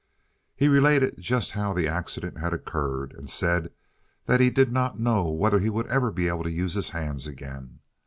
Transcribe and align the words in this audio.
He 0.55 0.67
related 0.67 1.17
just 1.19 1.51
how 1.51 1.73
the 1.73 1.87
accident 1.87 2.39
had 2.39 2.53
occurred, 2.53 3.13
and 3.13 3.29
said 3.29 3.71
that 4.25 4.39
he 4.39 4.49
did 4.49 4.71
not 4.71 4.99
know 4.99 5.29
whether 5.29 5.59
he 5.59 5.69
would 5.69 5.85
ever 5.91 6.09
be 6.09 6.27
able 6.27 6.41
to 6.43 6.51
use 6.51 6.73
his 6.73 6.89
hands 6.89 7.27
again. 7.27 7.81